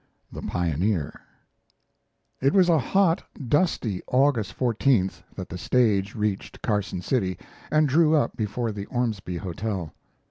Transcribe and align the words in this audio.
THE 0.31 0.41
PIONEER 0.41 1.13
It 2.41 2.53
was 2.53 2.69
a 2.69 2.79
hot, 2.79 3.21
dusty 3.47 4.01
August 4.07 4.57
14th 4.57 5.21
that 5.35 5.47
the 5.49 5.59
stage 5.59 6.15
reached 6.15 6.59
Carson 6.63 7.03
City 7.03 7.37
and 7.69 7.87
drew 7.87 8.15
up 8.15 8.35
before 8.35 8.71
the 8.71 8.87
Ormsby 8.87 9.37
Hotel. 9.37 9.93